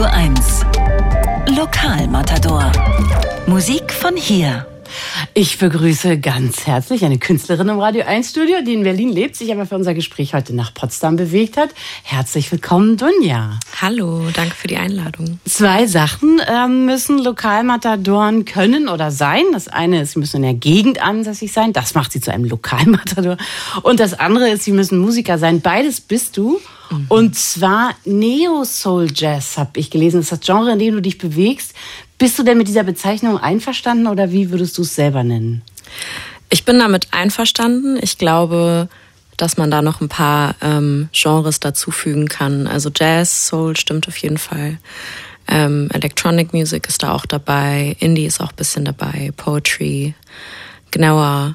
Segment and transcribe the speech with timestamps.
[0.00, 0.64] Radio 1.
[1.58, 2.72] Lokalmatador.
[3.46, 4.64] Musik von hier.
[5.34, 9.52] Ich begrüße ganz herzlich eine Künstlerin im Radio 1 Studio, die in Berlin lebt, sich
[9.52, 11.70] aber für unser Gespräch heute nach Potsdam bewegt hat.
[12.02, 13.58] Herzlich willkommen, Dunja.
[13.80, 15.38] Hallo, danke für die Einladung.
[15.46, 19.44] Zwei Sachen ähm, müssen Lokalmatadoren können oder sein.
[19.52, 21.72] Das eine ist, sie müssen in der Gegend ansässig sein.
[21.72, 23.36] Das macht sie zu einem Lokalmatador.
[23.82, 25.60] Und das andere ist, sie müssen Musiker sein.
[25.60, 26.60] Beides bist du.
[26.90, 27.06] Mhm.
[27.08, 30.18] Und zwar Neo-Soul-Jazz, habe ich gelesen.
[30.18, 31.74] Das ist das Genre, in dem du dich bewegst.
[32.20, 35.62] Bist du denn mit dieser Bezeichnung einverstanden oder wie würdest du es selber nennen?
[36.50, 37.98] Ich bin damit einverstanden.
[38.02, 38.90] Ich glaube,
[39.38, 42.66] dass man da noch ein paar ähm, Genres dazufügen kann.
[42.66, 44.76] Also Jazz, Soul stimmt auf jeden Fall.
[45.48, 50.12] Ähm, Electronic Music ist da auch dabei, Indie ist auch ein bisschen dabei, Poetry,
[50.90, 51.54] genauer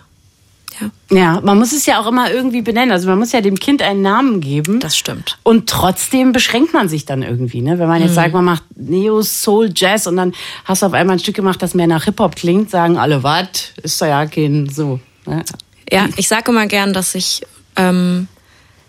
[0.79, 1.17] ja.
[1.17, 2.91] ja, man muss es ja auch immer irgendwie benennen.
[2.91, 4.79] Also man muss ja dem Kind einen Namen geben.
[4.79, 5.38] Das stimmt.
[5.43, 7.61] Und trotzdem beschränkt man sich dann irgendwie.
[7.61, 7.79] Ne?
[7.79, 8.15] Wenn man jetzt mhm.
[8.15, 10.34] sagt, man macht Neo, Soul, Jazz und dann
[10.65, 13.73] hast du auf einmal ein Stück gemacht, das mehr nach Hip-Hop klingt, sagen alle, was?
[13.81, 14.99] Ist doch ja kein so.
[15.26, 15.43] Ne?
[15.91, 17.41] Ja, ich sage immer gern, dass ich
[17.76, 18.27] ähm,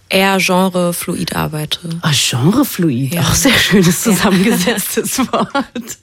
[0.08, 1.78] eher genrefluid arbeite.
[2.02, 3.22] Ah, genrefluid, ja.
[3.22, 5.24] auch sehr schönes zusammengesetztes ja.
[5.32, 5.98] Wort.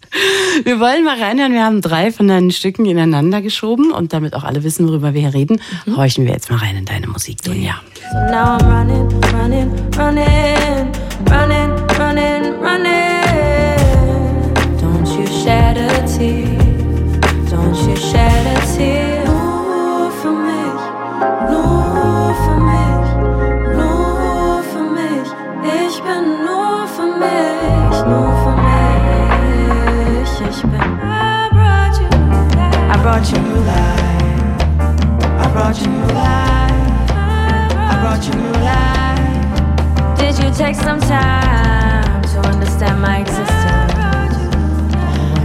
[0.64, 4.44] Wir wollen mal reinhören, wir haben drei von deinen Stücken ineinander geschoben und damit auch
[4.44, 5.98] alle wissen, worüber wir hier reden, mhm.
[5.98, 7.82] horchen wir jetzt mal rein in deine Musik, Dunja.
[8.12, 10.92] So now I'm running, running, running,
[11.30, 12.94] running, running, running.
[14.80, 16.46] Don't you shed a tear,
[17.50, 18.53] don't you shed a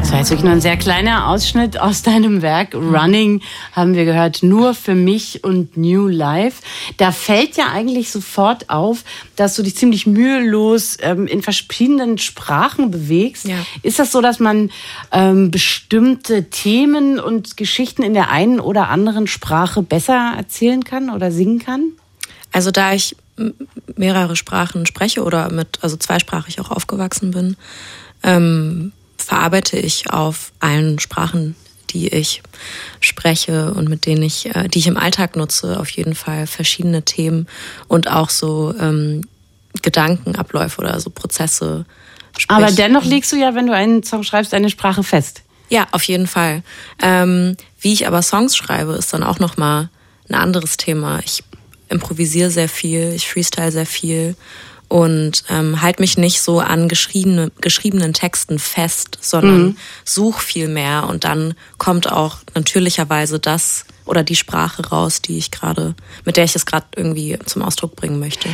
[0.08, 2.74] Das war jetzt wirklich nur ein sehr kleiner Ausschnitt aus deinem Werk.
[2.74, 6.62] Running haben wir gehört, nur für mich und New Life.
[6.96, 9.04] Da fällt ja eigentlich sofort auf,
[9.36, 13.44] dass du dich ziemlich mühelos ähm, in verschiedenen Sprachen bewegst.
[13.44, 13.56] Ja.
[13.82, 14.70] Ist das so, dass man
[15.12, 21.30] ähm, bestimmte Themen und Geschichten in der einen oder anderen Sprache besser erzählen kann oder
[21.30, 21.90] singen kann?
[22.50, 23.14] Also da ich
[23.96, 27.58] mehrere Sprachen spreche oder mit, also zweisprachig auch aufgewachsen bin,
[28.22, 31.54] ähm, verarbeite ich auf allen Sprachen,
[31.90, 32.42] die ich
[33.00, 37.02] spreche und mit denen ich, äh, die ich im Alltag nutze, auf jeden Fall verschiedene
[37.02, 37.46] Themen
[37.88, 39.22] und auch so ähm,
[39.82, 41.84] Gedankenabläufe oder so Prozesse.
[42.36, 45.42] Sprich, Aber dennoch legst du ja, wenn du einen Song schreibst, eine Sprache fest.
[45.70, 46.62] Ja, auf jeden Fall.
[47.02, 49.90] Ähm, wie ich aber Songs schreibe, ist dann auch noch mal
[50.28, 51.20] ein anderes Thema.
[51.24, 51.44] Ich
[51.88, 54.36] improvisiere sehr viel, ich freestyle sehr viel
[54.88, 59.76] und ähm, halt mich nicht so an geschriebene, geschriebenen Texten fest, sondern mhm.
[60.04, 65.50] such viel mehr und dann kommt auch natürlicherweise das oder die Sprache raus, die ich
[65.50, 65.94] gerade,
[66.24, 68.48] mit der ich es gerade irgendwie zum Ausdruck bringen möchte.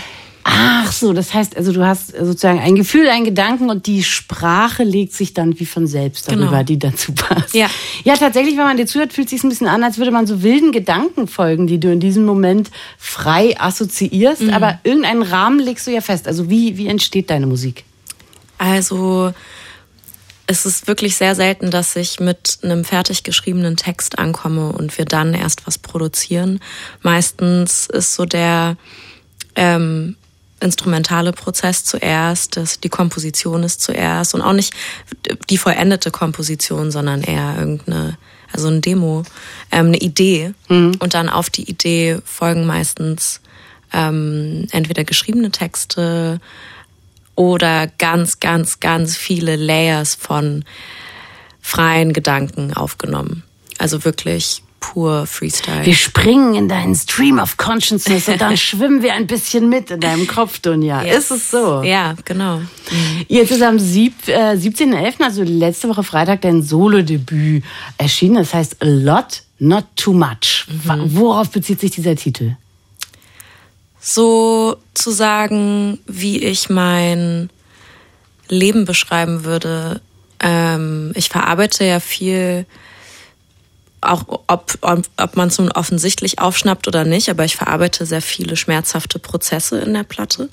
[0.47, 4.85] Ach so, das heißt also, du hast sozusagen ein Gefühl, einen Gedanken und die Sprache
[4.85, 6.63] legt sich dann wie von selbst darüber, genau.
[6.65, 7.55] die dazu passt.
[7.55, 7.69] Ja.
[8.05, 10.27] ja, tatsächlich, wenn man dir zuhört, fühlt es sich ein bisschen an, als würde man
[10.27, 14.43] so wilden Gedanken folgen, die du in diesem Moment frei assoziierst.
[14.43, 14.51] Mhm.
[14.51, 16.29] Aber irgendeinen Rahmen legst du ja fest.
[16.29, 17.85] Also wie, wie entsteht deine Musik?
[18.59, 19.33] Also
[20.47, 25.07] es ist wirklich sehr selten, dass ich mit einem fertig geschriebenen Text ankomme und wir
[25.07, 26.61] dann erst was produzieren.
[27.01, 28.77] Meistens ist so der
[29.57, 30.17] ähm,
[30.65, 34.75] instrumentale Prozess zuerst, das, die Komposition ist zuerst und auch nicht
[35.51, 38.19] die vollendete Komposition, sondern eher irgendeine,
[38.53, 39.23] also ein Demo,
[39.71, 40.55] ähm, eine Idee.
[40.69, 40.97] Mhm.
[40.99, 43.41] Und dann auf die Idee folgen meistens
[43.93, 46.41] ähm, entweder geschriebene Texte
[47.37, 50.65] oder ganz, ganz, ganz viele Layers von
[51.61, 53.45] freien Gedanken aufgenommen.
[53.79, 55.87] Also wirklich pur Freestyle.
[55.87, 60.01] Wir springen in deinen Stream of Consciousness und dann schwimmen wir ein bisschen mit in
[60.01, 61.03] deinem Kopf, Dunja.
[61.03, 61.17] Yes.
[61.17, 61.83] Ist es so?
[61.83, 62.59] Ja, genau.
[62.59, 62.67] Mhm.
[63.29, 67.65] Jetzt ist am sieb, äh, 17.11., also letzte Woche Freitag, dein Solo-Debüt
[67.97, 68.37] erschienen.
[68.37, 70.67] Das heißt A Lot, Not Too Much.
[70.69, 71.17] Mhm.
[71.17, 72.57] Worauf bezieht sich dieser Titel?
[73.99, 77.49] So zu sagen, wie ich mein
[78.49, 80.03] Leben beschreiben würde.
[80.41, 82.67] Ähm, ich verarbeite ja viel
[84.05, 88.23] auch ob, ob, ob man es nun offensichtlich aufschnappt oder nicht, aber ich verarbeite sehr
[88.23, 90.49] viele schmerzhafte Prozesse in der Platte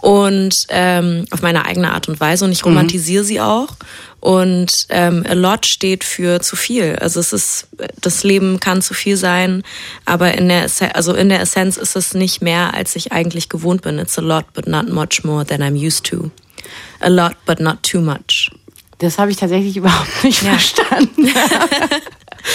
[0.00, 2.70] und ähm, auf meine eigene Art und Weise und ich mhm.
[2.70, 3.26] romantisiere mhm.
[3.26, 3.68] sie auch
[4.20, 6.96] und ähm, a lot steht für zu viel.
[6.96, 7.68] Also es ist
[8.00, 9.62] das Leben kann zu viel sein,
[10.04, 13.82] aber in der also in der Essenz ist es nicht mehr als ich eigentlich gewohnt
[13.82, 13.98] bin.
[13.98, 16.30] It's a lot but not much more than I'm used to.
[17.00, 18.50] a lot but not too much.
[18.98, 20.52] Das habe ich tatsächlich überhaupt nicht ja.
[20.52, 21.28] verstanden.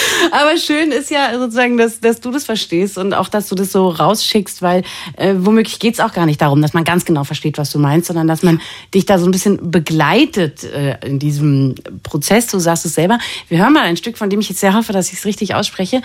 [0.30, 3.72] Aber schön ist ja sozusagen, dass, dass du das verstehst und auch, dass du das
[3.72, 4.82] so rausschickst, weil
[5.16, 8.08] äh, womöglich geht's auch gar nicht darum, dass man ganz genau versteht, was du meinst,
[8.08, 8.60] sondern dass man
[8.94, 12.46] dich da so ein bisschen begleitet äh, in diesem Prozess.
[12.46, 13.18] Du sagst es selber.
[13.48, 15.54] Wir hören mal ein Stück, von dem ich jetzt sehr hoffe, dass ich es richtig
[15.54, 16.02] ausspreche.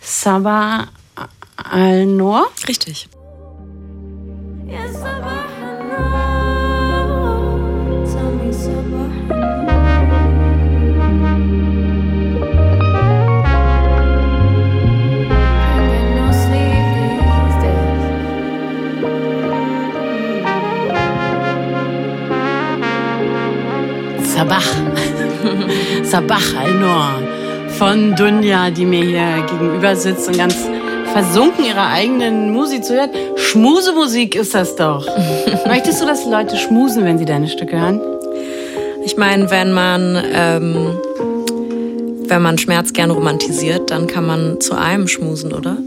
[0.00, 0.88] Sabah
[1.56, 2.46] al-Noor.
[2.68, 3.08] Richtig.
[4.68, 4.96] Yes,
[24.46, 24.62] Sabach.
[26.04, 27.22] Sabach al-Noor
[27.78, 30.54] von Dunja, die mir hier gegenüber sitzt und ganz
[31.12, 33.10] versunken ihrer eigenen Musik zu hören.
[33.34, 35.04] Schmusemusik ist das doch.
[35.66, 38.00] Möchtest du, dass Leute schmusen, wenn sie deine Stücke hören?
[39.04, 40.96] Ich meine, wenn man ähm,
[42.28, 45.78] wenn man Schmerz gern romantisiert, dann kann man zu einem schmusen, oder?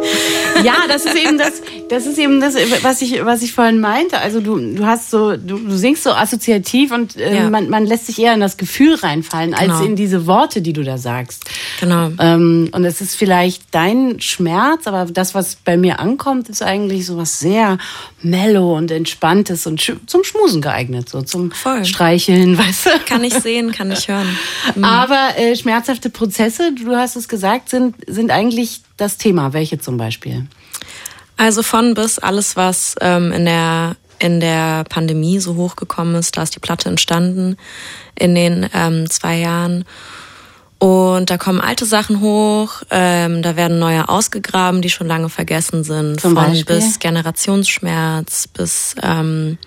[0.64, 4.18] ja, das ist eben das, das ist eben das, was ich, was ich vorhin meinte.
[4.18, 7.50] Also du, du hast so, du, du singst so assoziativ und äh, ja.
[7.50, 9.74] man, man lässt sich eher in das Gefühl reinfallen, genau.
[9.74, 11.44] als in diese Worte, die du da sagst.
[11.80, 12.10] Genau.
[12.18, 17.06] Ähm, und es ist vielleicht dein Schmerz, aber das, was bei mir ankommt, ist eigentlich
[17.06, 17.78] so was sehr
[18.22, 21.84] mellow und entspanntes und zum Schmusen geeignet, so zum Voll.
[21.84, 22.90] Streicheln, weißt du?
[23.06, 24.28] Kann ich sehen, kann ich hören.
[24.74, 24.84] Mhm.
[24.84, 29.52] Aber äh, schmerzhafte Prozesse, du hast es gesagt, sind, sind eigentlich das Thema.
[29.52, 30.46] Welche zum Beispiel?
[31.38, 36.42] Also von bis alles, was ähm, in der in der Pandemie so hochgekommen ist, da
[36.42, 37.56] ist die Platte entstanden
[38.16, 39.84] in den ähm, zwei Jahren.
[40.78, 45.82] Und da kommen alte Sachen hoch, ähm, da werden neue ausgegraben, die schon lange vergessen
[45.82, 46.20] sind.
[46.20, 46.76] Zum Von Beispiel?
[46.76, 49.58] bis Generationsschmerz, bis ähm,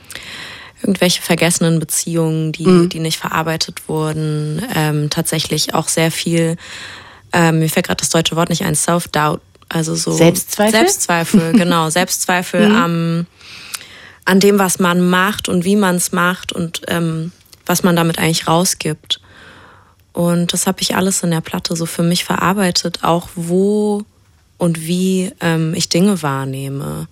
[0.81, 2.89] irgendwelche vergessenen Beziehungen, die, mhm.
[2.89, 4.61] die nicht verarbeitet wurden.
[4.73, 6.55] Ähm, tatsächlich auch sehr viel,
[7.33, 9.41] ähm, mir fällt gerade das deutsche Wort nicht ein, Self-Doubt
[9.73, 10.71] also so Selbstzweifel?
[10.71, 11.89] Selbstzweifel, genau.
[11.89, 12.75] Selbstzweifel mhm.
[12.75, 13.25] am,
[14.25, 17.31] an dem, was man macht und wie man es macht und ähm,
[17.65, 19.21] was man damit eigentlich rausgibt.
[20.13, 24.03] Und das habe ich alles in der Platte so für mich verarbeitet, auch wo
[24.57, 27.07] und wie ähm, ich Dinge wahrnehme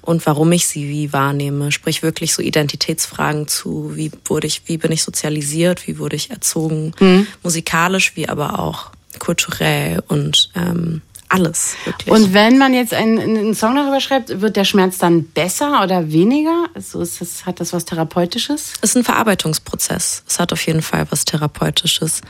[0.00, 1.70] und warum ich sie wie wahrnehme.
[1.70, 6.30] Sprich wirklich so Identitätsfragen zu, wie wurde ich, wie bin ich sozialisiert, wie wurde ich
[6.30, 7.26] erzogen, mhm.
[7.42, 11.76] musikalisch wie aber auch kulturell und ähm, alles.
[11.84, 12.08] Wirklich.
[12.08, 16.10] Und wenn man jetzt einen, einen, Song darüber schreibt, wird der Schmerz dann besser oder
[16.10, 16.66] weniger?
[16.74, 18.74] Also ist das, hat das was Therapeutisches?
[18.80, 20.24] Es ist ein Verarbeitungsprozess.
[20.26, 22.22] Es hat auf jeden Fall was Therapeutisches.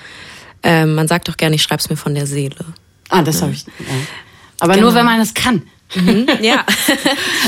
[0.62, 2.56] Ähm, man sagt auch gerne, ich schreibe es mir von der Seele.
[3.08, 3.42] Ah, das ja.
[3.42, 3.64] habe ich.
[3.64, 3.72] Ja.
[4.60, 4.86] Aber genau.
[4.86, 5.62] nur, wenn man es kann.
[5.94, 6.64] Mhm, ja.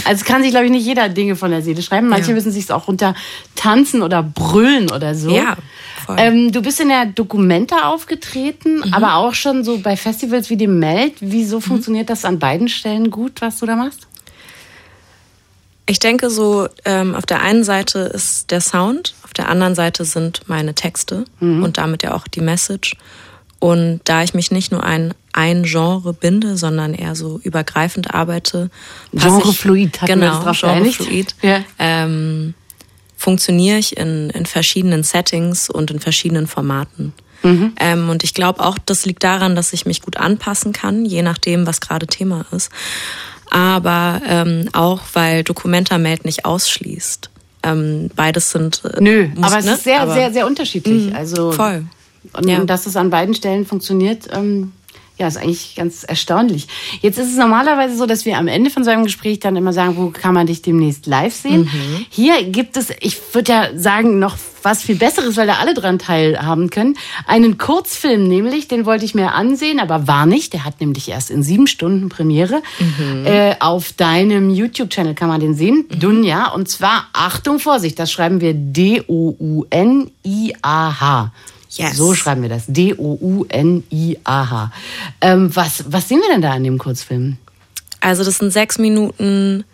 [0.04, 2.08] also kann sich, glaube ich, nicht jeder Dinge von der Seele schreiben.
[2.08, 2.34] Manche ja.
[2.34, 3.14] müssen sich auch runter
[3.54, 5.30] tanzen oder brüllen oder so.
[5.30, 5.56] Ja.
[6.16, 8.94] Ähm, du bist in der Dokumenta aufgetreten, mhm.
[8.94, 11.14] aber auch schon so bei Festivals wie dem Meld.
[11.20, 11.62] Wieso mhm.
[11.62, 14.06] funktioniert das an beiden Stellen gut, was du da machst?
[15.86, 20.04] Ich denke so, ähm, auf der einen Seite ist der Sound, auf der anderen Seite
[20.04, 21.64] sind meine Texte mhm.
[21.64, 22.96] und damit ja auch die Message.
[23.58, 28.70] Und da ich mich nicht nur ein, ein Genre binde, sondern eher so übergreifend arbeite.
[29.12, 31.34] Genrefluid, hat genau, Genrefluid.
[31.42, 31.60] Ja.
[31.78, 32.54] Ähm,
[33.16, 37.12] funktioniere ich in, in verschiedenen Settings und in verschiedenen Formaten.
[37.42, 37.72] Mhm.
[37.78, 41.22] Ähm, und ich glaube auch, das liegt daran, dass ich mich gut anpassen kann, je
[41.22, 42.70] nachdem, was gerade Thema ist.
[43.50, 47.30] Aber ähm, auch, weil Documenta-Meld nicht ausschließt.
[47.62, 48.82] Ähm, beides sind.
[48.84, 51.10] Äh, Nö, muss, aber es ist sehr, aber, sehr, sehr unterschiedlich.
[51.10, 51.84] Mh, also voll.
[52.32, 52.64] Und, ja.
[52.64, 54.72] dass es an beiden Stellen funktioniert, ähm,
[55.20, 56.66] ja, ist eigentlich ganz erstaunlich.
[57.02, 59.74] Jetzt ist es normalerweise so, dass wir am Ende von so einem Gespräch dann immer
[59.74, 61.62] sagen, wo kann man dich demnächst live sehen?
[61.62, 62.06] Mhm.
[62.08, 65.98] Hier gibt es, ich würde ja sagen, noch was viel Besseres, weil da alle dran
[65.98, 66.96] teilhaben können.
[67.26, 70.54] Einen Kurzfilm nämlich, den wollte ich mir ansehen, aber war nicht.
[70.54, 72.62] Der hat nämlich erst in sieben Stunden Premiere.
[72.78, 73.26] Mhm.
[73.26, 76.00] Äh, auf deinem YouTube-Channel kann man den sehen, mhm.
[76.00, 76.48] Dunja.
[76.48, 79.70] Und zwar, Achtung, Vorsicht, das schreiben wir D-O-U-N-I-A-H.
[81.70, 81.96] Yes.
[81.96, 82.64] So schreiben wir das.
[82.66, 83.52] D-O-U-N-I-A-H.
[85.20, 87.36] Ähm, was, was sehen wir denn da in dem Kurzfilm?
[88.00, 89.64] Also das sind sechs Minuten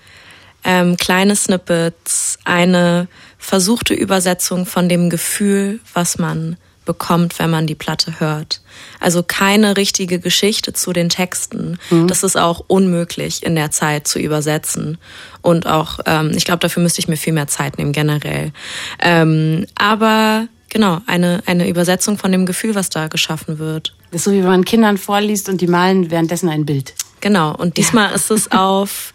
[0.65, 7.75] ähm, kleine Snippets, eine versuchte Übersetzung von dem Gefühl, was man bekommt, wenn man die
[7.75, 8.61] Platte hört.
[9.01, 11.79] Also keine richtige Geschichte zu den Texten.
[11.91, 12.09] Mhm.
[12.09, 14.99] Das ist auch unmöglich in der Zeit zu übersetzen.
[15.43, 18.53] Und auch, ähm, ich glaube, dafür müsste ich mir viel mehr Zeit nehmen generell.
[19.01, 23.95] Ähm, aber Genau, eine, eine Übersetzung von dem Gefühl, was da geschaffen wird.
[24.11, 26.93] Das ist so, wie wenn man Kindern vorliest und die malen währenddessen ein Bild.
[27.23, 28.15] Genau, und diesmal ja.
[28.15, 29.15] ist es auf,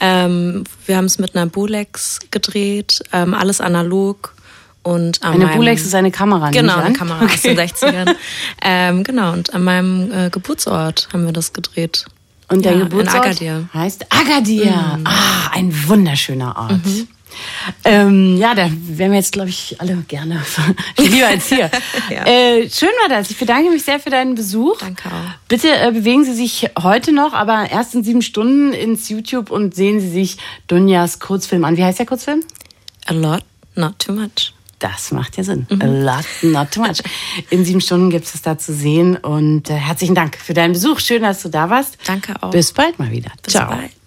[0.00, 4.34] ähm, wir haben es mit einer Bolex gedreht, ähm, alles analog
[4.82, 6.84] Und an Eine meinem, Bulex ist eine Kamera, Genau, an?
[6.84, 8.14] eine Kamera aus den 60ern.
[8.62, 12.06] ähm, genau, und an meinem äh, Geburtsort haben wir das gedreht.
[12.48, 13.68] Und der Ja, in Geburtsort Agadir.
[13.74, 14.98] heißt Agadir.
[15.04, 16.80] Ah, ein wunderschöner Ort.
[17.84, 20.42] Ähm, ja, da wären wir jetzt, glaube ich, alle gerne
[20.98, 21.70] lieber als hier.
[22.10, 22.26] Ja.
[22.26, 23.30] äh, schön war das.
[23.30, 24.78] Ich bedanke mich sehr für deinen Besuch.
[24.78, 25.30] Danke auch.
[25.48, 29.74] Bitte äh, bewegen Sie sich heute noch, aber erst in sieben Stunden ins YouTube und
[29.74, 30.36] sehen Sie sich
[30.66, 31.76] Dunjas Kurzfilm an.
[31.76, 32.42] Wie heißt der Kurzfilm?
[33.06, 34.52] A lot, not too much.
[34.78, 35.66] Das macht ja Sinn.
[35.78, 37.02] A lot, not too much.
[37.50, 40.98] In sieben Stunden gibt es da zu sehen und äh, herzlichen Dank für deinen Besuch.
[40.98, 41.98] Schön, dass du da warst.
[42.04, 42.50] Danke auch.
[42.50, 43.30] Bis bald mal wieder.
[43.42, 43.70] Bis Ciao.
[43.70, 44.01] bald.